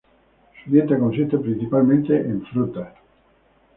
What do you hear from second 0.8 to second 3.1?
consiste principalmente de frutas.